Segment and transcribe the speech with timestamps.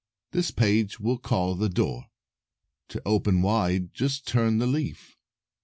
[0.31, 2.07] This page we'll call the door.
[2.87, 5.15] To open wide, just turn the leaf.